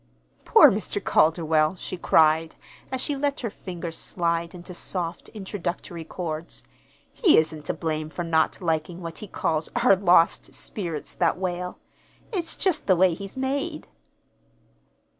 "Poor 0.45 0.71
Mr. 0.71 0.99
Calderwell," 0.99 1.75
she 1.75 1.95
cried, 1.95 2.55
as 2.91 2.99
she 3.01 3.15
let 3.15 3.41
her 3.41 3.51
fingers 3.51 3.99
slide 3.99 4.55
into 4.55 4.73
soft, 4.73 5.29
introductory 5.29 6.03
chords. 6.03 6.63
"He 7.13 7.37
isn't 7.37 7.65
to 7.65 7.73
blame 7.75 8.09
for 8.09 8.23
not 8.23 8.59
liking 8.61 9.01
what 9.03 9.19
he 9.19 9.27
calls 9.27 9.69
our 9.75 9.95
lost 9.95 10.55
spirits 10.55 11.13
that 11.13 11.37
wail. 11.37 11.77
It's 12.33 12.55
just 12.55 12.87
the 12.87 12.95
way 12.95 13.13
he's 13.13 13.37
made." 13.37 13.87